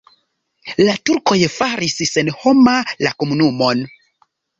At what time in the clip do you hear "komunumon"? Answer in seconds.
3.25-3.85